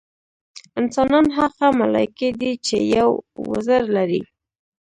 [0.79, 3.09] انسانان هغه ملایکې دي چې یو
[3.49, 4.21] وزر لري.